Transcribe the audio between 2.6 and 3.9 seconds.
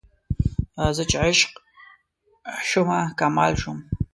شومه کمال شوم